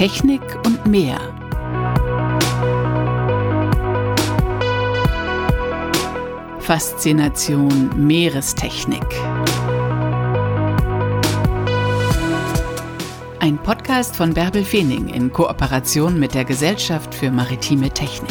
[0.00, 1.20] Technik und mehr.
[6.58, 9.04] Faszination Meerestechnik.
[13.40, 18.30] Ein Podcast von Bärbel Feening in Kooperation mit der Gesellschaft für maritime Technik.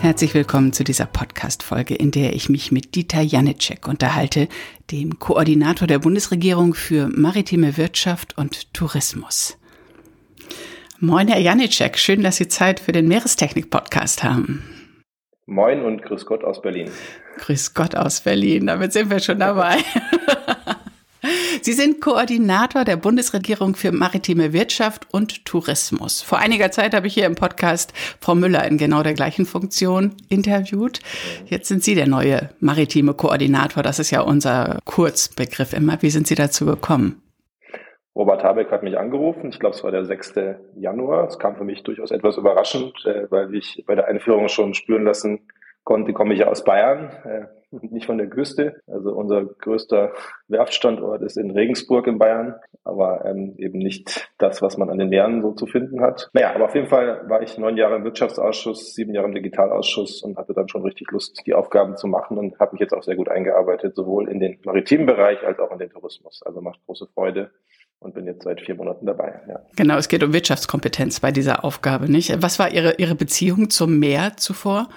[0.00, 1.06] Herzlich willkommen zu dieser
[1.44, 4.48] Podcast-Folge, in der ich mich mit Dieter Janicek unterhalte,
[4.90, 9.58] dem Koordinator der Bundesregierung für maritime Wirtschaft und Tourismus.
[11.00, 14.62] Moin, Herr Janicek, schön, dass Sie Zeit für den Meerestechnik-Podcast haben.
[15.44, 16.90] Moin und Grüß Gott aus Berlin.
[17.36, 19.76] Grüß Gott aus Berlin, damit sind wir schon dabei.
[21.64, 26.20] Sie sind Koordinator der Bundesregierung für maritime Wirtschaft und Tourismus.
[26.20, 30.12] Vor einiger Zeit habe ich hier im Podcast Frau Müller in genau der gleichen Funktion
[30.28, 31.00] interviewt.
[31.46, 33.82] Jetzt sind Sie der neue maritime Koordinator.
[33.82, 36.02] Das ist ja unser Kurzbegriff immer.
[36.02, 37.22] Wie sind Sie dazu gekommen?
[38.14, 39.48] Robert Habeck hat mich angerufen.
[39.48, 40.34] Ich glaube, es war der 6.
[40.76, 41.26] Januar.
[41.28, 45.04] Es kam für mich durchaus etwas überraschend, äh, weil ich bei der Einführung schon spüren
[45.04, 45.40] lassen
[45.84, 47.46] komme ich ja aus Bayern äh,
[47.82, 48.80] nicht von der Küste.
[48.86, 50.12] Also unser größter
[50.48, 52.54] Werftstandort ist in Regensburg in Bayern,
[52.84, 56.30] aber ähm, eben nicht das, was man an den Meeren so zu finden hat.
[56.32, 60.22] Naja, aber auf jeden Fall war ich neun Jahre im Wirtschaftsausschuss, sieben Jahre im Digitalausschuss
[60.22, 63.02] und hatte dann schon richtig Lust, die Aufgaben zu machen und habe mich jetzt auch
[63.02, 66.42] sehr gut eingearbeitet, sowohl in den maritimen Bereich als auch in den Tourismus.
[66.44, 67.50] Also macht große Freude
[67.98, 69.40] und bin jetzt seit vier Monaten dabei.
[69.48, 69.60] Ja.
[69.76, 72.42] Genau, es geht um Wirtschaftskompetenz bei dieser Aufgabe, nicht?
[72.42, 74.88] Was war Ihre, Ihre Beziehung zum Meer zuvor?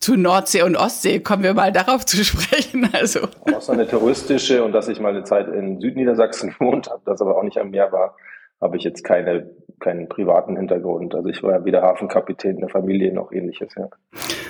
[0.00, 1.20] Zu Nordsee und Ostsee.
[1.20, 2.88] Kommen wir mal darauf zu sprechen.
[2.92, 3.20] Also.
[3.54, 7.20] Auch so eine touristische und dass ich mal eine Zeit in Südniedersachsen gewohnt habe, das
[7.20, 8.16] aber auch nicht am Meer war,
[8.60, 11.14] habe ich jetzt keine, keinen privaten Hintergrund.
[11.14, 13.74] Also ich war ja weder Hafenkapitän in der Familie noch ähnliches.
[13.76, 13.88] Ja.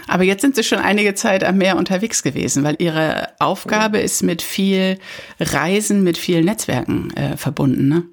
[0.08, 4.04] Aber jetzt sind Sie schon einige Zeit am Meer unterwegs gewesen, weil Ihre Aufgabe ja.
[4.04, 4.98] ist mit viel
[5.38, 8.04] Reisen, mit vielen Netzwerken äh, verbunden, ne?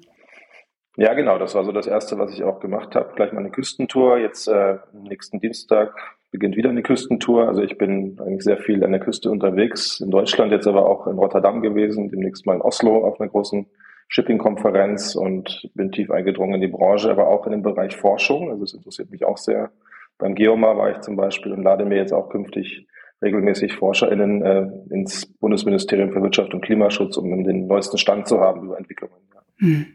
[0.96, 1.38] Ja, genau.
[1.38, 3.12] Das war so das Erste, was ich auch gemacht habe.
[3.14, 4.18] Gleich mal eine Küstentour.
[4.18, 5.94] Jetzt äh, nächsten Dienstag
[6.30, 7.48] beginnt wieder eine Küstentour.
[7.48, 11.06] Also ich bin eigentlich sehr viel an der Küste unterwegs, in Deutschland, jetzt aber auch
[11.06, 13.66] in Rotterdam gewesen, demnächst mal in Oslo auf einer großen
[14.08, 18.50] Shipping-Konferenz und bin tief eingedrungen in die Branche, aber auch in den Bereich Forschung.
[18.50, 19.70] Also es interessiert mich auch sehr.
[20.18, 22.86] Beim Geomar war ich zum Beispiel und lade mir jetzt auch künftig
[23.22, 28.64] regelmäßig ForscherInnen äh, ins Bundesministerium für Wirtschaft und Klimaschutz, um den neuesten Stand zu haben
[28.64, 29.14] über Entwicklungen.
[29.60, 29.86] Hm.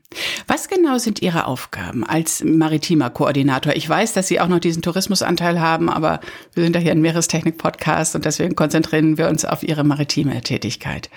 [0.48, 3.74] Was genau sind Ihre Aufgaben als maritimer Koordinator?
[3.76, 6.20] Ich weiß, dass Sie auch noch diesen Tourismusanteil haben, aber
[6.54, 11.10] wir sind ja hier ein Meerestechnik-Podcast und deswegen konzentrieren wir uns auf Ihre maritime Tätigkeit.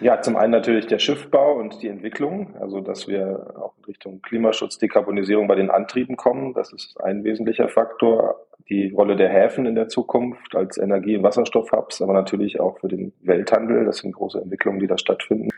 [0.00, 4.22] Ja, zum einen natürlich der Schiffbau und die Entwicklung, also dass wir auch in Richtung
[4.22, 6.52] Klimaschutz, Dekarbonisierung bei den Antrieben kommen.
[6.52, 8.40] Das ist ein wesentlicher Faktor.
[8.68, 12.88] Die Rolle der Häfen in der Zukunft als Energie- und Wasserstoffhubs, aber natürlich auch für
[12.88, 13.84] den Welthandel.
[13.84, 15.50] Das sind große Entwicklungen, die da stattfinden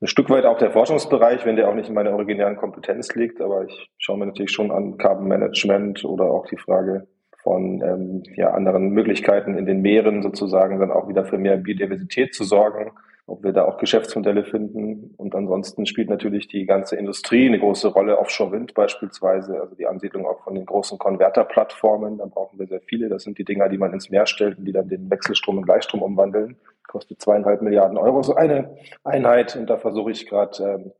[0.00, 3.40] ein Stück weit auch der Forschungsbereich, wenn der auch nicht in meiner originären Kompetenz liegt,
[3.40, 7.06] aber ich schaue mir natürlich schon an Carbon Management oder auch die Frage
[7.42, 12.34] von ähm, ja, anderen Möglichkeiten in den Meeren sozusagen dann auch wieder für mehr Biodiversität
[12.34, 12.92] zu sorgen,
[13.26, 15.14] ob wir da auch Geschäftsmodelle finden.
[15.16, 20.26] Und ansonsten spielt natürlich die ganze Industrie eine große Rolle, Offshore-Wind beispielsweise, also die Ansiedlung
[20.26, 22.18] auch von den großen Konverterplattformen.
[22.18, 23.08] Da brauchen wir sehr viele.
[23.08, 25.64] Das sind die Dinger, die man ins Meer stellt und die dann den Wechselstrom in
[25.64, 26.56] Gleichstrom umwandeln
[26.88, 29.54] kostet zweieinhalb Milliarden Euro so eine Einheit.
[29.54, 30.92] Und da versuche ich gerade ähm,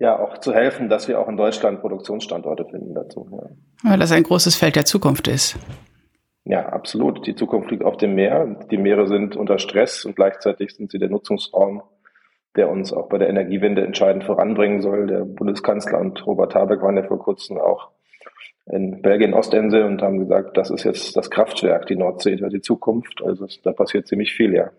[0.00, 3.28] ja auch zu helfen, dass wir auch in Deutschland Produktionsstandorte finden dazu.
[3.30, 3.90] Ja.
[3.90, 5.56] Weil das ein großes Feld der Zukunft ist.
[6.44, 7.26] Ja, absolut.
[7.26, 8.56] Die Zukunft liegt auf dem Meer.
[8.70, 11.82] Die Meere sind unter Stress und gleichzeitig sind sie der Nutzungsraum,
[12.56, 15.06] der uns auch bei der Energiewende entscheidend voranbringen soll.
[15.06, 17.90] Der Bundeskanzler und Robert Habeck waren ja vor kurzem auch
[18.66, 23.22] in Belgien Ostensee und haben gesagt, das ist jetzt das Kraftwerk, die Nordsee die Zukunft.
[23.22, 24.70] Also da passiert ziemlich viel, ja.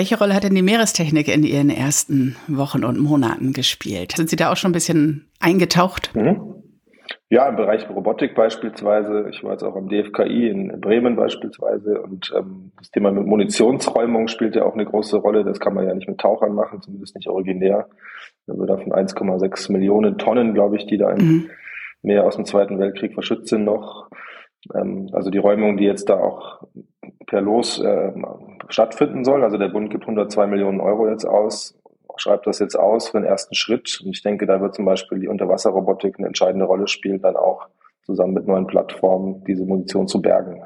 [0.00, 4.12] Welche Rolle hat denn die Meerestechnik in Ihren ersten Wochen und Monaten gespielt?
[4.16, 6.14] Sind Sie da auch schon ein bisschen eingetaucht?
[6.14, 6.54] Mhm.
[7.28, 9.28] Ja, im Bereich Robotik beispielsweise.
[9.30, 14.28] Ich war jetzt auch am DFKI in Bremen beispielsweise und ähm, das Thema mit Munitionsräumung
[14.28, 15.44] spielt ja auch eine große Rolle.
[15.44, 17.86] Das kann man ja nicht mit Tauchern machen, zumindest nicht originär.
[18.46, 21.50] Da wird davon 1,6 Millionen Tonnen, glaube ich, die da im mhm.
[22.00, 24.08] Meer aus dem Zweiten Weltkrieg verschützt sind noch.
[24.74, 26.62] Ähm, also die Räumung, die jetzt da auch
[27.26, 28.12] per Los äh,
[28.68, 29.44] stattfinden soll.
[29.44, 31.78] Also der Bund gibt 102 Millionen Euro jetzt aus,
[32.16, 34.00] schreibt das jetzt aus für den ersten Schritt.
[34.04, 37.68] Und ich denke, da wird zum Beispiel die Unterwasserrobotik eine entscheidende Rolle spielen, dann auch
[38.02, 40.62] zusammen mit neuen Plattformen diese Munition zu bergen.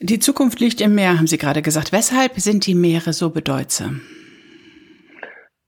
[0.00, 1.92] Die Zukunft liegt im Meer, haben Sie gerade gesagt.
[1.92, 4.00] Weshalb sind die Meere so bedeutsam?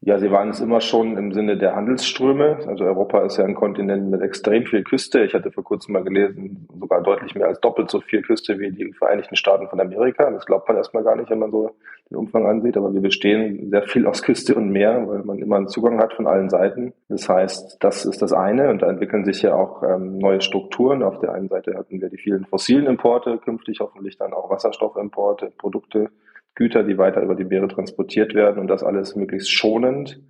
[0.06, 2.58] Ja, sie waren es immer schon im Sinne der Handelsströme.
[2.66, 5.24] Also Europa ist ja ein Kontinent mit extrem viel Küste.
[5.24, 8.70] Ich hatte vor kurzem mal gelesen, sogar deutlich mehr als doppelt so viel Küste wie
[8.70, 10.30] die Vereinigten Staaten von Amerika.
[10.30, 11.70] Das glaubt man erstmal gar nicht, wenn man so
[12.10, 12.76] den Umfang ansieht.
[12.76, 16.12] Aber wir bestehen sehr viel aus Küste und Meer, weil man immer einen Zugang hat
[16.12, 16.92] von allen Seiten.
[17.08, 18.68] Das heißt, das ist das eine.
[18.68, 21.02] Und da entwickeln sich ja auch ähm, neue Strukturen.
[21.02, 25.50] Auf der einen Seite hatten wir die vielen fossilen Importe, künftig hoffentlich dann auch Wasserstoffimporte,
[25.56, 26.10] Produkte
[26.54, 30.20] Güter, die weiter über die Meere transportiert werden und das alles möglichst schonend.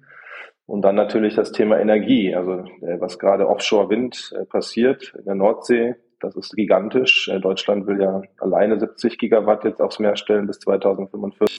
[0.67, 5.35] Und dann natürlich das Thema Energie, also äh, was gerade Offshore-Wind äh, passiert in der
[5.35, 7.29] Nordsee, das ist gigantisch.
[7.29, 11.59] Äh, Deutschland will ja alleine 70 Gigawatt jetzt aufs Meer stellen bis 2045.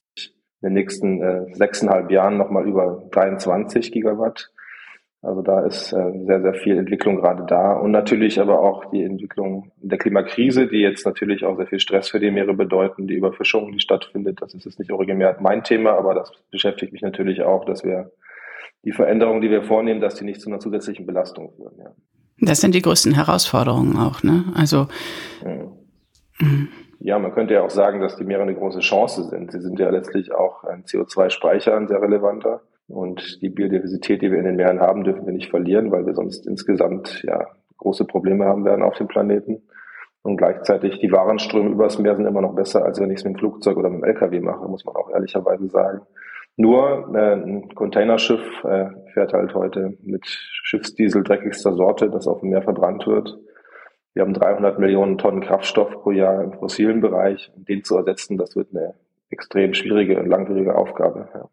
[0.61, 4.51] In den nächsten sechseinhalb Jahren nochmal über 23 Gigawatt.
[5.25, 9.03] Also da ist äh, sehr, sehr viel Entwicklung gerade da und natürlich aber auch die
[9.03, 13.15] Entwicklung der Klimakrise, die jetzt natürlich auch sehr viel Stress für die Meere bedeuten, die
[13.15, 14.41] Überfischung, die stattfindet.
[14.41, 18.11] Das ist jetzt nicht originär mein Thema, aber das beschäftigt mich natürlich auch, dass wir
[18.83, 21.73] die Veränderungen, die wir vornehmen, dass die nicht zu einer zusätzlichen Belastung führen.
[21.79, 21.91] Ja.
[22.39, 24.43] Das sind die größten Herausforderungen auch, ne?
[24.53, 24.87] Also
[25.43, 26.67] mhm.
[26.99, 29.51] ja, man könnte ja auch sagen, dass die Meere eine große Chance sind.
[29.51, 32.61] Sie sind ja letztlich auch ein CO2-Speicher, ein sehr relevanter.
[32.87, 36.13] Und die Biodiversität, die wir in den Meeren haben, dürfen wir nicht verlieren, weil wir
[36.13, 37.47] sonst insgesamt ja
[37.77, 39.63] große Probleme haben werden auf dem Planeten.
[40.21, 43.35] Und gleichzeitig die Warenströme übers Meer sind immer noch besser, als wenn ich es mit
[43.35, 46.01] dem Flugzeug oder mit dem LKW mache, muss man auch ehrlicherweise sagen.
[46.57, 52.49] Nur äh, ein Containerschiff äh, fährt halt heute mit Schiffsdiesel dreckigster Sorte, das auf dem
[52.49, 53.37] Meer verbrannt wird.
[54.13, 57.51] Wir haben 300 Millionen Tonnen Kraftstoff pro Jahr im fossilen Bereich.
[57.55, 58.95] Den zu ersetzen, das wird eine
[59.29, 61.27] extrem schwierige und langwierige Aufgabe.
[61.33, 61.49] Ja.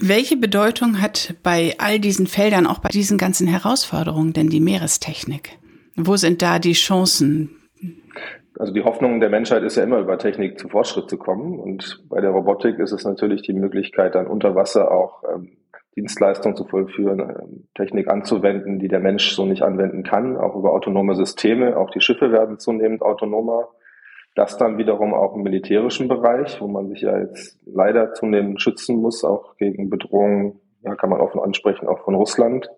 [0.00, 5.58] Welche Bedeutung hat bei all diesen Feldern, auch bei diesen ganzen Herausforderungen denn die Meerestechnik?
[5.96, 7.50] Wo sind da die Chancen?
[8.58, 11.58] Also die Hoffnung der Menschheit ist ja immer über Technik zu Fortschritt zu kommen.
[11.58, 15.56] Und bei der Robotik ist es natürlich die Möglichkeit, dann unter Wasser auch ähm,
[15.96, 20.72] Dienstleistungen zu vollführen, ähm, Technik anzuwenden, die der Mensch so nicht anwenden kann, auch über
[20.72, 21.76] autonome Systeme.
[21.76, 23.68] Auch die Schiffe werden zunehmend autonomer.
[24.34, 28.96] Das dann wiederum auch im militärischen Bereich, wo man sich ja jetzt leider zunehmend schützen
[28.96, 32.68] muss, auch gegen Bedrohungen, ja, kann man offen ansprechen, auch von Russland.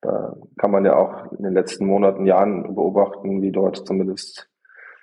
[0.00, 4.48] Da kann man ja auch in den letzten Monaten, Jahren beobachten, wie dort zumindest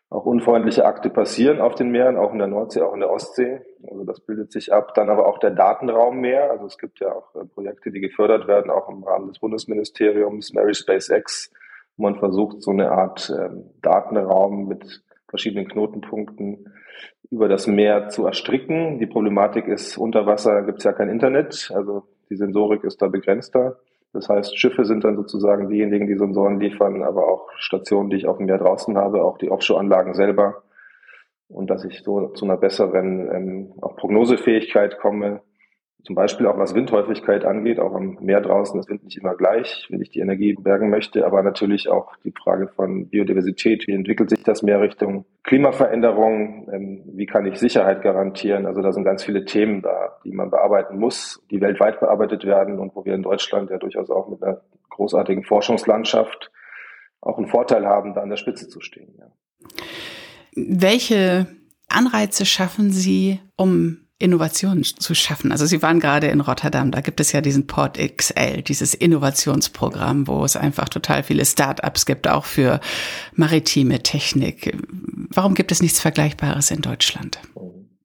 [0.09, 3.61] auch unfreundliche Akte passieren auf den Meeren, auch in der Nordsee, auch in der Ostsee.
[3.89, 4.93] Also das bildet sich ab.
[4.93, 6.51] Dann aber auch der Datenraum mehr.
[6.51, 10.53] Also es gibt ja auch äh, Projekte, die gefördert werden, auch im Rahmen des Bundesministeriums,
[10.53, 11.51] Mary SpaceX,
[11.97, 15.03] wo man versucht, so eine Art ähm, Datenraum mit
[15.35, 16.73] verschiedenen Knotenpunkten
[17.29, 18.99] über das Meer zu erstricken.
[18.99, 23.07] Die Problematik ist, unter Wasser gibt es ja kein Internet, also die Sensorik ist da
[23.07, 23.77] begrenzter.
[24.13, 28.27] Das heißt, Schiffe sind dann sozusagen diejenigen, die Sensoren liefern, aber auch Stationen, die ich
[28.27, 30.63] auf dem Meer draußen habe, auch die Offshore-Anlagen selber.
[31.49, 35.41] Und dass ich so zu einer besseren ähm, auch Prognosefähigkeit komme,
[36.05, 39.87] zum Beispiel auch was Windhäufigkeit angeht, auch am Meer draußen ist Wind nicht immer gleich,
[39.89, 44.29] wenn ich die Energie bergen möchte, aber natürlich auch die Frage von Biodiversität, wie entwickelt
[44.29, 49.23] sich das Meer Richtung Klimaveränderung, ähm, wie kann ich Sicherheit garantieren, also da sind ganz
[49.23, 53.23] viele Themen da, die man bearbeiten muss, die weltweit bearbeitet werden und wo wir in
[53.23, 54.61] Deutschland ja durchaus auch mit einer
[54.91, 56.51] großartigen Forschungslandschaft
[57.21, 59.15] auch einen Vorteil haben, da an der Spitze zu stehen.
[59.17, 59.25] Ja.
[60.55, 61.47] Welche
[61.89, 65.51] Anreize schaffen Sie, um Innovationen zu schaffen.
[65.51, 70.27] Also Sie waren gerade in Rotterdam, da gibt es ja diesen Port XL, dieses Innovationsprogramm,
[70.27, 72.79] wo es einfach total viele Start-ups gibt, auch für
[73.33, 74.77] maritime Technik.
[75.33, 77.41] Warum gibt es nichts Vergleichbares in Deutschland?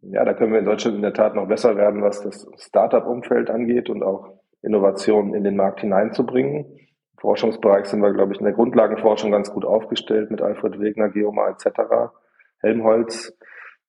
[0.03, 3.49] Ja, da können wir in Deutschland in der Tat noch besser werden, was das Start-up-Umfeld
[3.49, 6.65] angeht und auch Innovationen in den Markt hineinzubringen.
[6.65, 11.11] Im Forschungsbereich sind wir, glaube ich, in der Grundlagenforschung ganz gut aufgestellt mit Alfred Wegner,
[11.11, 12.11] Geomar etc.
[12.59, 13.33] Helmholtz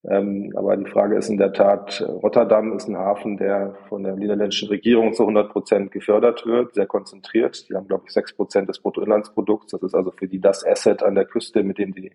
[0.04, 4.16] ähm, aber die Frage ist in der Tat, Rotterdam ist ein Hafen, der von der
[4.16, 7.70] niederländischen Regierung zu 100 Prozent gefördert wird, sehr konzentriert.
[7.70, 9.72] Die haben, glaube ich, sechs Prozent des Bruttoinlandsprodukts.
[9.72, 12.12] Das ist also für die das Asset an der Küste, mit dem die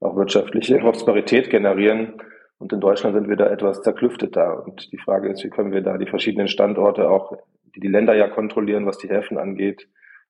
[0.00, 2.14] auch wirtschaftliche Prosperität generieren.
[2.58, 4.64] Und in Deutschland sind wir da etwas zerklüfteter.
[4.64, 7.36] Und die Frage ist, wie können wir da die verschiedenen Standorte auch,
[7.74, 9.86] die die Länder ja kontrollieren, was die Häfen angeht,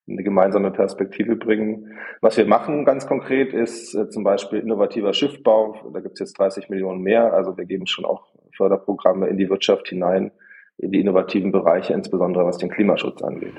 [0.09, 1.93] eine gemeinsame Perspektive bringen.
[2.21, 5.77] Was wir machen ganz konkret ist äh, zum Beispiel innovativer Schiffbau.
[5.93, 7.33] Da gibt es jetzt 30 Millionen mehr.
[7.33, 10.31] Also wir geben schon auch Förderprogramme in die Wirtschaft hinein,
[10.79, 13.53] in die innovativen Bereiche, insbesondere was den Klimaschutz angeht.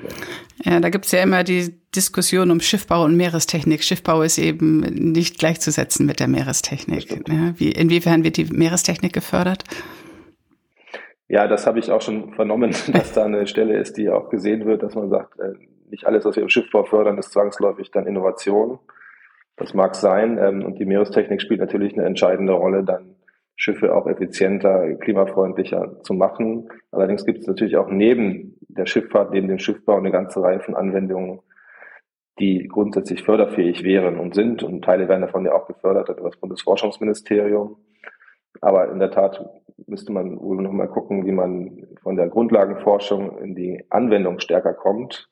[0.64, 3.82] Ja, da gibt es ja immer die Diskussion um Schiffbau und Meerestechnik.
[3.82, 7.28] Schiffbau ist eben nicht gleichzusetzen mit der Meerestechnik.
[7.28, 9.64] Ja, wie, inwiefern wird die Meerestechnik gefördert?
[11.30, 14.66] Ja, das habe ich auch schon vernommen, dass da eine Stelle ist, die auch gesehen
[14.66, 15.52] wird, dass man sagt, äh,
[15.90, 18.78] nicht alles, was wir im Schiffbau fördern, ist zwangsläufig dann Innovation.
[19.56, 20.38] Das mag sein.
[20.38, 23.16] Ähm, und die Meerestechnik spielt natürlich eine entscheidende Rolle, dann
[23.56, 26.70] Schiffe auch effizienter, klimafreundlicher zu machen.
[26.92, 30.74] Allerdings gibt es natürlich auch neben der Schifffahrt, neben dem Schiffbau eine ganze Reihe von
[30.74, 31.40] Anwendungen,
[32.38, 34.62] die grundsätzlich förderfähig wären und sind.
[34.62, 37.76] Und Teile werden davon ja auch gefördert über das Bundesforschungsministerium.
[38.62, 39.44] Aber in der Tat
[39.86, 44.72] müsste man wohl noch mal gucken, wie man von der Grundlagenforschung in die Anwendung stärker
[44.72, 45.28] kommt.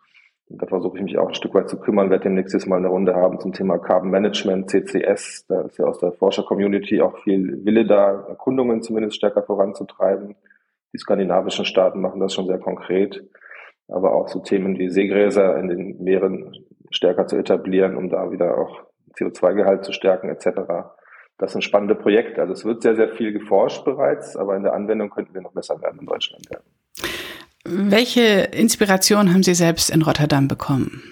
[0.50, 3.14] Da versuche ich mich auch ein Stück weit zu kümmern, werde demnächst mal eine Runde
[3.14, 5.46] haben zum Thema Carbon Management, CCS.
[5.46, 10.36] Da ist ja aus der Forscher-Community auch viel Wille da, Erkundungen zumindest stärker voranzutreiben.
[10.94, 13.22] Die skandinavischen Staaten machen das schon sehr konkret.
[13.88, 16.54] Aber auch so Themen wie Seegräser in den Meeren
[16.90, 18.84] stärker zu etablieren, um da wieder auch
[19.18, 20.60] CO2-Gehalt zu stärken etc.
[21.36, 22.40] Das sind spannende Projekte.
[22.40, 25.52] Also es wird sehr, sehr viel geforscht bereits, aber in der Anwendung könnten wir noch
[25.52, 26.46] besser werden in Deutschland.
[26.50, 26.58] Ja.
[27.70, 31.02] Welche Inspiration haben Sie selbst in Rotterdam bekommen?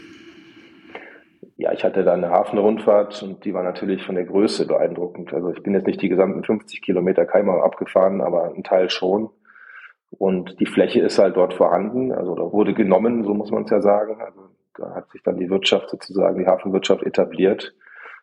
[1.59, 5.33] Ja, ich hatte da eine Hafenrundfahrt und die war natürlich von der Größe beeindruckend.
[5.33, 9.31] Also ich bin jetzt nicht die gesamten 50 Kilometer Keimau abgefahren, aber ein Teil schon.
[10.11, 13.71] Und die Fläche ist halt dort vorhanden, also da wurde genommen, so muss man es
[13.71, 14.21] ja sagen.
[14.21, 14.41] Also
[14.77, 17.75] da hat sich dann die Wirtschaft sozusagen, die Hafenwirtschaft etabliert.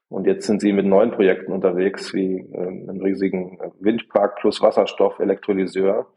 [0.09, 5.19] Und jetzt sind sie mit neuen Projekten unterwegs, wie äh, einem riesigen Windpark plus Wasserstoff,
[5.19, 6.07] Elektrolyseur,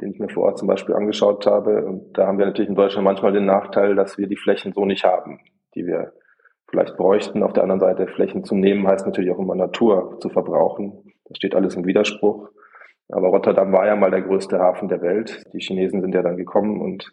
[0.00, 1.84] den ich mir vor Ort zum Beispiel angeschaut habe.
[1.84, 4.84] Und da haben wir natürlich in Deutschland manchmal den Nachteil, dass wir die Flächen so
[4.84, 5.40] nicht haben,
[5.74, 6.12] die wir
[6.70, 7.42] vielleicht bräuchten.
[7.42, 11.12] Auf der anderen Seite Flächen zu nehmen heißt natürlich auch immer Natur zu verbrauchen.
[11.24, 12.48] Das steht alles im Widerspruch.
[13.10, 15.42] Aber Rotterdam war ja mal der größte Hafen der Welt.
[15.52, 17.12] Die Chinesen sind ja dann gekommen und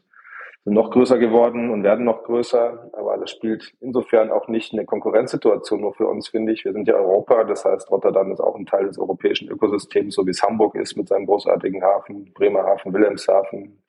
[0.65, 2.89] sind noch größer geworden und werden noch größer.
[2.93, 6.65] Aber das spielt insofern auch nicht eine Konkurrenzsituation nur für uns, finde ich.
[6.65, 7.43] Wir sind ja Europa.
[7.43, 10.97] Das heißt, Rotterdam ist auch ein Teil des europäischen Ökosystems, so wie es Hamburg ist
[10.97, 13.79] mit seinem großartigen Hafen, Bremerhaven, Wilhelmshaven.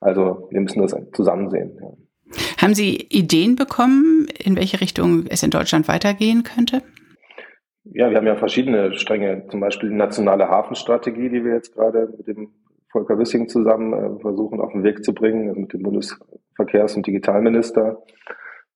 [0.00, 1.78] Also wir müssen das zusammen sehen.
[1.80, 1.92] Ja.
[2.60, 6.82] Haben Sie Ideen bekommen, in welche Richtung es in Deutschland weitergehen könnte?
[7.84, 12.12] Ja, wir haben ja verschiedene Stränge, zum Beispiel die nationale Hafenstrategie, die wir jetzt gerade
[12.16, 12.50] mit dem
[12.94, 17.04] Volker Wissing zusammen äh, versuchen auf den Weg zu bringen, also mit dem Bundesverkehrs- und
[17.04, 18.00] Digitalminister.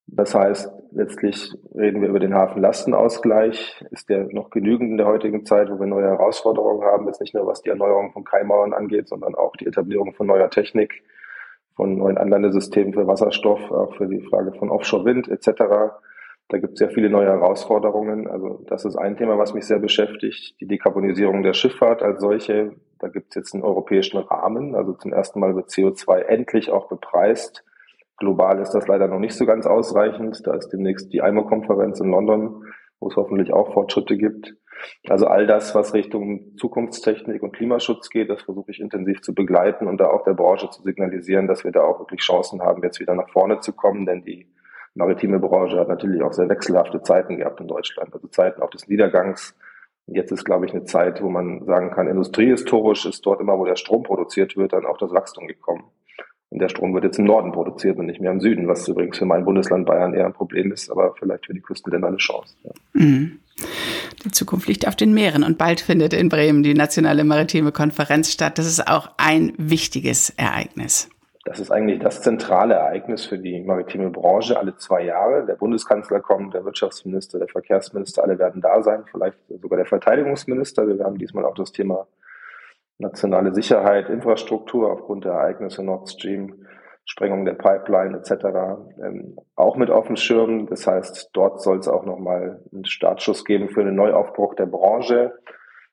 [0.09, 3.85] Das heißt, letztlich reden wir über den Hafenlastenausgleich.
[3.93, 7.35] Ist der noch genügend in der heutigen Zeit, wo wir neue Herausforderungen haben, jetzt nicht
[7.35, 11.05] nur was die Erneuerung von Keimauern angeht, sondern auch die Etablierung von neuer Technik,
[11.77, 15.93] von neuen Anlandesystemen für Wasserstoff, auch für die Frage von Offshore-Wind etc.
[16.49, 18.27] Da gibt es sehr viele neue Herausforderungen.
[18.27, 20.59] Also das ist ein Thema, was mich sehr beschäftigt.
[20.61, 22.73] Die Dekarbonisierung der Schifffahrt als solche.
[22.99, 24.75] Da gibt es jetzt einen europäischen Rahmen.
[24.75, 27.65] Also zum ersten Mal wird CO2 endlich auch bepreist.
[28.17, 30.47] Global ist das leider noch nicht so ganz ausreichend.
[30.47, 32.65] Da ist demnächst die IMO-Konferenz in London,
[32.99, 34.57] wo es hoffentlich auch Fortschritte gibt.
[35.09, 39.87] Also all das, was Richtung Zukunftstechnik und Klimaschutz geht, das versuche ich intensiv zu begleiten
[39.87, 43.01] und da auch der Branche zu signalisieren, dass wir da auch wirklich Chancen haben, jetzt
[43.01, 44.47] wieder nach vorne zu kommen, denn die
[44.99, 48.89] maritime Branche hat natürlich auch sehr wechselhafte Zeiten gehabt in Deutschland, also Zeiten auch des
[48.89, 49.55] Niedergangs.
[50.07, 53.59] Und jetzt ist, glaube ich, eine Zeit, wo man sagen kann, industriehistorisch ist dort immer,
[53.59, 55.85] wo der Strom produziert wird, dann auch das Wachstum gekommen.
[56.51, 59.19] Und der Strom wird jetzt im Norden produziert und nicht mehr im Süden, was übrigens
[59.19, 62.55] für mein Bundesland Bayern eher ein Problem ist, aber vielleicht für die Küstenländer eine Chance.
[62.65, 62.71] Ja.
[62.95, 63.39] Mhm.
[64.25, 68.33] Die Zukunft liegt auf den Meeren und bald findet in Bremen die Nationale Maritime Konferenz
[68.33, 68.59] statt.
[68.59, 71.11] Das ist auch ein wichtiges Ereignis.
[71.45, 75.47] Das ist eigentlich das zentrale Ereignis für die maritime Branche alle zwei Jahre.
[75.47, 80.87] Der Bundeskanzler kommt, der Wirtschaftsminister, der Verkehrsminister, alle werden da sein, vielleicht sogar der Verteidigungsminister.
[80.87, 82.07] Wir haben diesmal auch das Thema
[82.99, 86.67] nationale Sicherheit, Infrastruktur aufgrund der Ereignisse Nord Stream,
[87.05, 88.45] Sprengung der Pipeline etc.
[89.03, 90.67] Ähm, auch mit auf dem Schirm.
[90.67, 95.33] Das heißt, dort soll es auch nochmal einen Startschuss geben für den Neuaufbruch der Branche.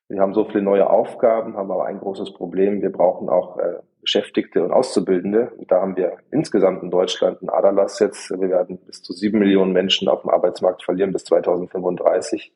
[0.09, 2.81] Wir haben so viele neue Aufgaben, haben aber ein großes Problem.
[2.81, 5.51] Wir brauchen auch äh, Beschäftigte und Auszubildende.
[5.67, 8.29] Da haben wir insgesamt in Deutschland einen Aderlass jetzt.
[8.29, 12.53] Wir werden bis zu sieben Millionen Menschen auf dem Arbeitsmarkt verlieren bis 2035.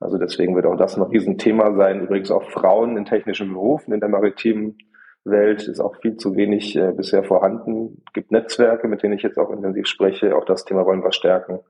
[0.00, 2.00] Also deswegen wird auch das ein Riesenthema sein.
[2.00, 4.76] Übrigens auch Frauen in technischen Berufen in der maritimen
[5.24, 8.02] Welt ist auch viel zu wenig äh, bisher vorhanden.
[8.08, 10.36] Es gibt Netzwerke, mit denen ich jetzt auch intensiv spreche.
[10.36, 11.60] Auch das Thema wollen wir stärken.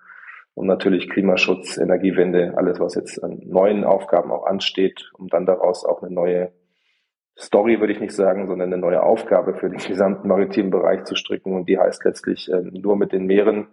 [0.54, 5.85] Und natürlich Klimaschutz, Energiewende, alles, was jetzt an neuen Aufgaben auch ansteht, um dann daraus
[5.85, 6.52] auch eine neue
[7.39, 11.17] Story würde ich nicht sagen, sondern eine neue Aufgabe für den gesamten maritimen Bereich zu
[11.17, 11.55] stricken.
[11.55, 13.69] Und die heißt letztlich, äh, nur mit den Meeren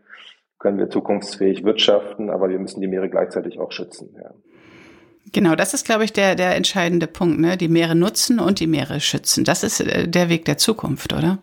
[0.59, 4.15] können wir zukunftsfähig wirtschaften, aber wir müssen die Meere gleichzeitig auch schützen.
[4.21, 4.31] Ja.
[5.31, 7.57] Genau, das ist, glaube ich, der, der entscheidende Punkt, ne?
[7.57, 9.43] Die Meere nutzen und die Meere schützen.
[9.43, 11.39] Das ist äh, der Weg der Zukunft, oder?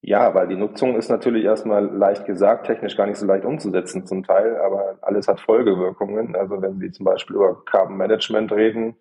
[0.00, 4.06] Ja, weil die Nutzung ist natürlich erstmal leicht gesagt, technisch gar nicht so leicht umzusetzen
[4.06, 6.36] zum Teil, aber alles hat Folgewirkungen.
[6.36, 8.94] Also wenn Sie zum Beispiel über Carbon Management reden,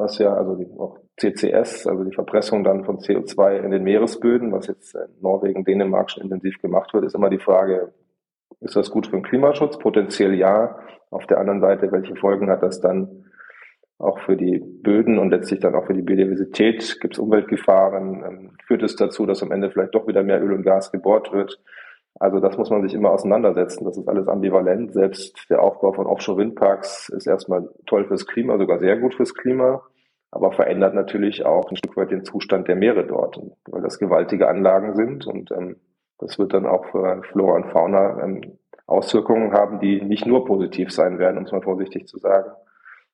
[0.00, 4.52] was ja, also die, auch CCS, also die Verpressung dann von CO2 in den Meeresböden,
[4.52, 7.92] was jetzt in Norwegen, Dänemark schon intensiv gemacht wird, ist immer die Frage,
[8.60, 9.78] ist das gut für den Klimaschutz?
[9.78, 10.78] Potenziell ja.
[11.10, 13.24] Auf der anderen Seite, welche Folgen hat das dann
[13.98, 18.50] auch für die Böden und letztlich dann auch für die Biodiversität gibt es Umweltgefahren, ähm,
[18.66, 21.60] führt es dazu, dass am Ende vielleicht doch wieder mehr Öl und Gas gebohrt wird.
[22.18, 23.84] Also das muss man sich immer auseinandersetzen.
[23.84, 24.92] Das ist alles ambivalent.
[24.92, 29.82] Selbst der Aufbau von Offshore-Windparks ist erstmal toll fürs Klima, sogar sehr gut fürs Klima,
[30.30, 34.48] aber verändert natürlich auch ein Stück weit den Zustand der Meere dort, weil das gewaltige
[34.48, 35.76] Anlagen sind und ähm,
[36.18, 40.90] das wird dann auch für Flora und Fauna ähm, Auswirkungen haben, die nicht nur positiv
[40.90, 42.50] sein werden, um es mal vorsichtig zu sagen.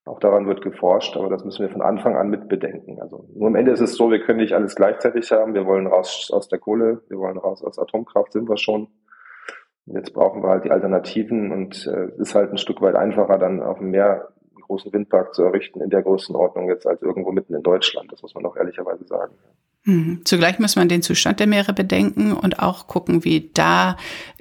[0.06, 3.00] Auch daran wird geforscht, aber das müssen wir von Anfang an mitbedenken.
[3.00, 5.54] Also nur am Ende ist es so, wir können nicht alles gleichzeitig haben.
[5.54, 8.88] Wir wollen raus aus der Kohle, wir wollen raus aus Atomkraft, sind wir schon.
[9.86, 13.38] Jetzt brauchen wir halt die Alternativen und es äh, ist halt ein Stück weit einfacher,
[13.38, 14.28] dann auf dem Meer
[14.66, 18.12] großen Windpark zu errichten in der Größenordnung jetzt als irgendwo mitten in Deutschland.
[18.12, 19.34] Das muss man auch ehrlicherweise sagen.
[19.84, 20.22] Mhm.
[20.24, 23.96] Zugleich muss man den Zustand der Meere bedenken und auch gucken, wie da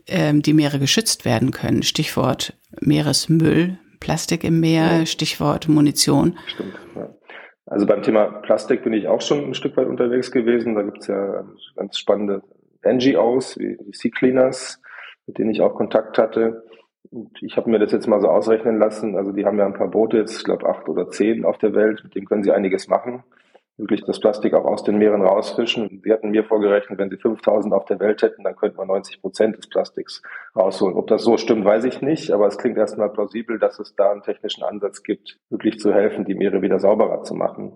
[0.07, 1.83] ähm, die Meere geschützt werden können.
[1.83, 5.05] Stichwort Meeresmüll, Plastik im Meer, ja.
[5.05, 6.37] Stichwort Munition.
[6.47, 7.09] Stimmt, ja.
[7.67, 10.75] Also beim Thema Plastik bin ich auch schon ein Stück weit unterwegs gewesen.
[10.75, 12.43] Da gibt es ja ganz spannende
[12.83, 14.81] NGOs wie die Sea Cleaners,
[15.25, 16.64] mit denen ich auch Kontakt hatte.
[17.15, 19.15] Und ich habe mir das jetzt mal so ausrechnen lassen.
[19.15, 21.73] Also die haben ja ein paar Boote, jetzt, ich glaube acht oder zehn auf der
[21.73, 23.23] Welt, mit denen können sie einiges machen
[23.77, 26.01] wirklich das Plastik auch aus den Meeren rausfischen.
[26.03, 29.21] Sie hatten mir vorgerechnet, wenn sie 5000 auf der Welt hätten, dann könnte man 90
[29.21, 30.21] Prozent des Plastiks
[30.55, 30.95] rausholen.
[30.95, 34.11] Ob das so stimmt, weiß ich nicht, aber es klingt erstmal plausibel, dass es da
[34.11, 37.73] einen technischen Ansatz gibt, wirklich zu helfen, die Meere wieder sauberer zu machen.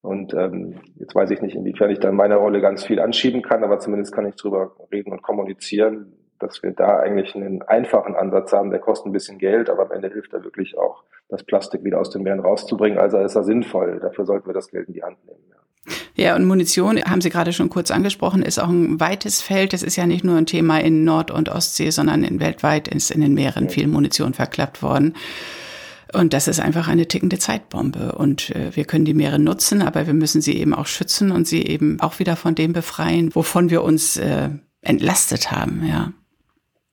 [0.00, 3.42] Und ähm, jetzt weiß ich nicht, inwiefern ich da in meiner Rolle ganz viel anschieben
[3.42, 8.14] kann, aber zumindest kann ich drüber reden und kommunizieren, dass wir da eigentlich einen einfachen
[8.14, 11.42] Ansatz haben, der kostet ein bisschen Geld, aber am Ende hilft er wirklich auch, das
[11.42, 12.98] Plastik wieder aus den Meeren rauszubringen.
[12.98, 13.98] Also ist er sinnvoll.
[14.00, 15.40] Dafür sollten wir das Geld in die Hand nehmen.
[15.48, 16.24] Ja.
[16.24, 19.72] ja, und Munition, haben Sie gerade schon kurz angesprochen, ist auch ein weites Feld.
[19.72, 23.10] Das ist ja nicht nur ein Thema in Nord- und Ostsee, sondern in weltweit ist
[23.10, 25.14] in den Meeren viel Munition verklappt worden.
[26.12, 28.12] Und das ist einfach eine tickende Zeitbombe.
[28.12, 31.46] Und äh, wir können die Meere nutzen, aber wir müssen sie eben auch schützen und
[31.46, 34.50] sie eben auch wieder von dem befreien, wovon wir uns äh,
[34.82, 36.12] entlastet haben, ja.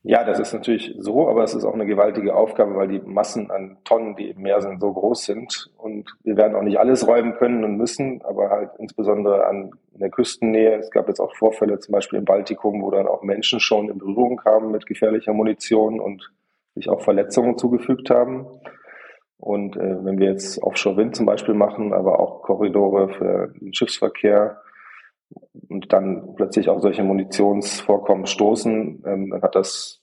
[0.06, 3.50] Ja, das ist natürlich so, aber es ist auch eine gewaltige Aufgabe, weil die Massen
[3.50, 5.72] an Tonnen, die im Meer sind, so groß sind.
[5.78, 10.02] Und wir werden auch nicht alles räumen können und müssen, aber halt insbesondere an in
[10.02, 10.76] der Küstennähe.
[10.78, 13.98] Es gab jetzt auch Vorfälle, zum Beispiel im Baltikum, wo dann auch Menschen schon in
[13.98, 16.34] Berührung kamen mit gefährlicher Munition und
[16.76, 18.48] sich auch Verletzungen zugefügt haben.
[19.38, 24.58] Und äh, wenn wir jetzt Offshore-Wind zum Beispiel machen, aber auch Korridore für den Schiffsverkehr,
[25.70, 30.02] und dann plötzlich auch solche Munitionsvorkommen stoßen, ähm, dann hat das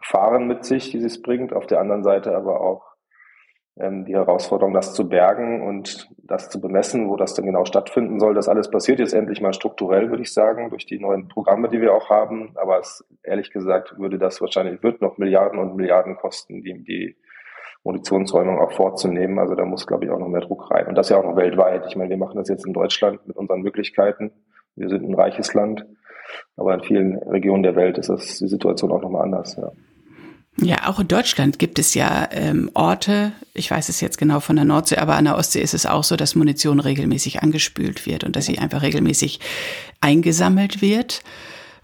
[0.00, 1.52] Gefahren mit sich, die es bringt.
[1.52, 2.90] Auf der anderen Seite aber auch
[3.76, 8.20] ähm, die Herausforderung, das zu bergen und das zu bemessen, wo das denn genau stattfinden
[8.20, 8.34] soll.
[8.34, 11.80] Das alles passiert jetzt endlich mal strukturell, würde ich sagen, durch die neuen Programme, die
[11.80, 12.52] wir auch haben.
[12.56, 17.16] Aber es, ehrlich gesagt würde das wahrscheinlich, wird noch Milliarden und Milliarden kosten, die, die
[17.84, 19.38] Munitionsräumung auch vorzunehmen.
[19.38, 20.86] Also da muss, glaube ich, auch noch mehr Druck rein.
[20.86, 21.84] Und das ja auch noch weltweit.
[21.88, 24.32] Ich meine, wir machen das jetzt in Deutschland mit unseren Möglichkeiten.
[24.76, 25.86] Wir sind ein reiches Land,
[26.56, 29.56] aber in vielen Regionen der Welt ist das die Situation auch nochmal anders.
[29.56, 29.72] Ja.
[30.56, 34.56] Ja, auch in Deutschland gibt es ja ähm, Orte, ich weiß es jetzt genau von
[34.56, 38.24] der Nordsee, aber an der Ostsee ist es auch so, dass Munition regelmäßig angespült wird
[38.24, 39.40] und dass sie einfach regelmäßig
[40.00, 41.22] eingesammelt wird.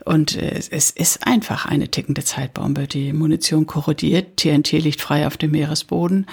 [0.06, 2.86] Und äh, es ist einfach eine tickende Zeitbombe.
[2.86, 6.26] Die Munition korrodiert, TNT liegt frei auf dem Meeresboden.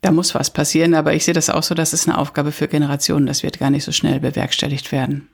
[0.00, 2.68] Da muss was passieren, aber ich sehe das auch so, das ist eine Aufgabe für
[2.68, 3.26] Generationen.
[3.26, 5.28] Das wird gar nicht so schnell bewerkstelligt werden.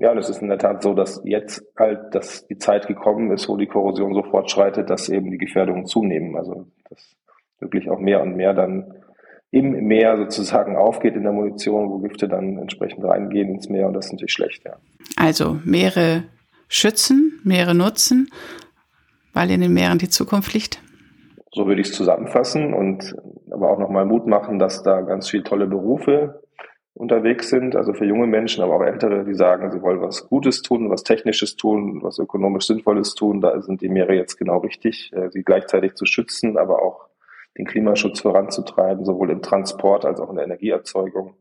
[0.00, 3.30] Ja, und es ist in der Tat so, dass jetzt halt dass die Zeit gekommen
[3.30, 6.34] ist, wo die Korrosion so fortschreitet, dass eben die Gefährdungen zunehmen.
[6.36, 7.14] Also dass
[7.60, 8.94] wirklich auch mehr und mehr dann
[9.50, 13.92] im Meer sozusagen aufgeht in der Munition, wo Gifte dann entsprechend reingehen ins Meer und
[13.92, 14.78] das ist natürlich schlecht, ja.
[15.16, 16.24] Also Meere
[16.72, 18.30] schützen, Meere nutzen,
[19.32, 20.80] weil in den Meeren die Zukunft liegt?
[21.52, 23.14] So würde ich es zusammenfassen und
[23.50, 26.42] aber auch nochmal Mut machen, dass da ganz viele tolle Berufe
[26.94, 30.62] unterwegs sind, also für junge Menschen, aber auch ältere, die sagen, sie wollen was Gutes
[30.62, 33.40] tun, was Technisches tun, was ökonomisch Sinnvolles tun.
[33.40, 37.08] Da sind die Meere jetzt genau richtig, äh, sie gleichzeitig zu schützen, aber auch
[37.58, 41.34] den Klimaschutz voranzutreiben, sowohl im Transport als auch in der Energieerzeugung.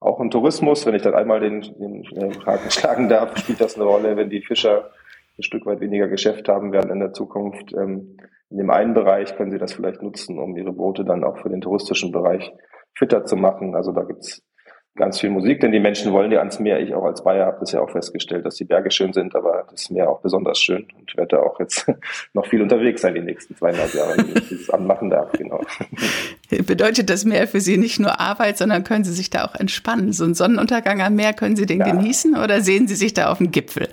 [0.00, 3.84] Auch im Tourismus, wenn ich dann einmal den, den Haken schlagen darf, spielt das eine
[3.84, 4.90] Rolle, wenn die Fischer
[5.38, 7.72] ein Stück weit weniger Geschäft haben werden in der Zukunft.
[7.74, 8.16] Ähm,
[8.50, 11.50] in dem einen Bereich können sie das vielleicht nutzen, um ihre Boote dann auch für
[11.50, 12.52] den touristischen Bereich
[12.94, 13.74] fitter zu machen.
[13.76, 14.42] Also da gibt's
[14.96, 16.80] ganz viel Musik, denn die Menschen wollen ja ans Meer.
[16.80, 19.66] Ich auch als Bayer habe das ja auch festgestellt, dass die Berge schön sind, aber
[19.70, 20.86] das Meer auch besonders schön.
[20.98, 21.86] Und ich werde da auch jetzt
[22.34, 25.32] noch viel unterwegs sein die nächsten zweieinhalb Jahre, wenn ich dieses Amt machen darf.
[25.32, 25.60] Genau.
[26.66, 30.12] Bedeutet das Meer für Sie nicht nur Arbeit, sondern können Sie sich da auch entspannen?
[30.12, 31.90] So einen Sonnenuntergang am Meer, können Sie den ja.
[31.90, 33.88] genießen oder sehen Sie sich da auf dem Gipfel?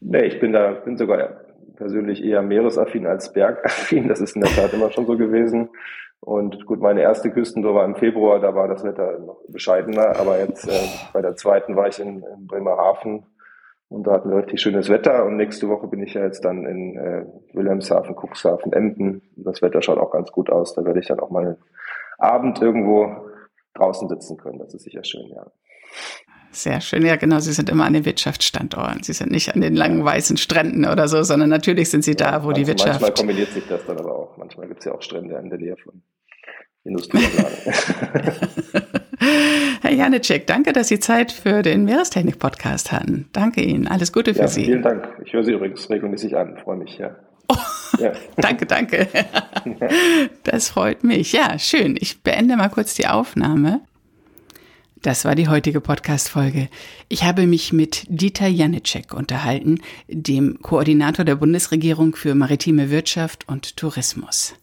[0.00, 1.40] Nee, ich bin da, bin sogar
[1.76, 4.08] persönlich eher meeresaffin als bergaffin.
[4.08, 5.68] Das ist in der Tat immer schon so gewesen.
[6.20, 10.38] Und gut, meine erste Küstentour war im Februar, da war das Wetter noch bescheidener, aber
[10.40, 13.26] jetzt äh, bei der zweiten war ich in, in Bremerhaven
[13.88, 16.66] und da hatten wir richtig schönes Wetter und nächste Woche bin ich ja jetzt dann
[16.66, 19.22] in äh, Wilhelmshaven, Cuxhaven, Emden.
[19.36, 20.74] Das Wetter schaut auch ganz gut aus.
[20.74, 21.56] Da werde ich dann auch mal
[22.18, 23.14] Abend irgendwo
[23.74, 24.58] draußen sitzen können.
[24.58, 25.46] Das ist sicher schön, ja.
[26.56, 27.04] Sehr schön.
[27.04, 27.38] Ja, genau.
[27.38, 29.02] Sie sind immer an den Wirtschaftsstandorten.
[29.02, 32.16] Sie sind nicht an den langen weißen Stränden oder so, sondern natürlich sind Sie ja,
[32.16, 33.02] da, wo die Wirtschaft.
[33.02, 34.38] Manchmal kombiniert sich das dann aber auch.
[34.38, 36.00] Manchmal gibt es ja auch Strände in der Nähe von
[36.84, 37.50] Industrieanlagen.
[39.82, 43.28] Herr Janecek, danke, dass Sie Zeit für den Meerestechnik-Podcast hatten.
[43.34, 43.86] Danke Ihnen.
[43.86, 44.64] Alles Gute für ja, Sie.
[44.64, 45.06] Vielen Dank.
[45.26, 46.56] Ich höre Sie übrigens regelmäßig an.
[46.64, 47.14] Freue mich, ja.
[47.48, 47.56] Oh,
[47.98, 48.12] ja.
[48.36, 49.08] danke, danke.
[50.44, 51.32] Das freut mich.
[51.32, 51.96] Ja, schön.
[51.98, 53.80] Ich beende mal kurz die Aufnahme.
[55.06, 56.68] Das war die heutige Podcast-Folge.
[57.08, 63.76] Ich habe mich mit Dieter Janicek unterhalten, dem Koordinator der Bundesregierung für maritime Wirtschaft und
[63.76, 64.54] Tourismus.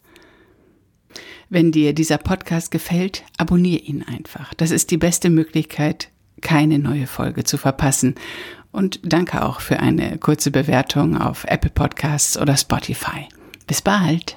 [1.48, 4.52] Wenn dir dieser Podcast gefällt, abonniere ihn einfach.
[4.52, 6.10] Das ist die beste Möglichkeit,
[6.42, 8.14] keine neue Folge zu verpassen.
[8.70, 13.28] Und danke auch für eine kurze Bewertung auf Apple Podcasts oder Spotify.
[13.66, 14.36] Bis bald!